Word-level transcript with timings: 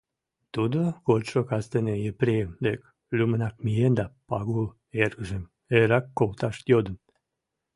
Тудо 0.53 0.79
кодшо 1.07 1.39
кастене 1.49 1.95
Епрем 2.09 2.49
дек 2.65 2.79
лӱмынак 3.15 3.55
миен 3.65 3.93
да 3.99 4.05
Пагул 4.27 4.67
эргыжым 5.03 5.43
эрак 5.77 6.05
колташ 6.17 6.55
йодын. 6.71 6.97